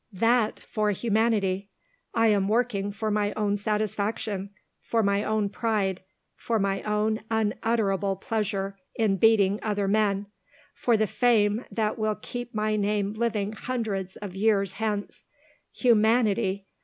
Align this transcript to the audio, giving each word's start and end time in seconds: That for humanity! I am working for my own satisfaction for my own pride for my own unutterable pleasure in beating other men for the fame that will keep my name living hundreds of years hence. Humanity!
That 0.13 0.61
for 0.61 0.89
humanity! 0.89 1.69
I 2.15 2.25
am 2.29 2.47
working 2.47 2.91
for 2.91 3.11
my 3.11 3.33
own 3.33 3.55
satisfaction 3.55 4.49
for 4.79 5.03
my 5.03 5.23
own 5.23 5.49
pride 5.49 6.01
for 6.35 6.57
my 6.57 6.81
own 6.81 7.21
unutterable 7.29 8.15
pleasure 8.15 8.79
in 8.95 9.17
beating 9.17 9.59
other 9.61 9.87
men 9.87 10.25
for 10.73 10.97
the 10.97 11.05
fame 11.05 11.65
that 11.69 11.99
will 11.99 12.15
keep 12.15 12.55
my 12.55 12.75
name 12.75 13.13
living 13.13 13.53
hundreds 13.53 14.15
of 14.15 14.33
years 14.33 14.73
hence. 14.81 15.25
Humanity! 15.71 16.65